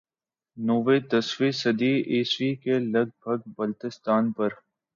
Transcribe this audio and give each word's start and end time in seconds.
نویں 0.57 1.01
دسویں 1.09 1.53
صدی 1.61 1.93
عیسوی 2.11 2.51
کے 2.63 2.75
لگ 2.93 3.07
بھگ 3.21 3.39
بلتستان 3.57 4.23
پر 4.31 4.49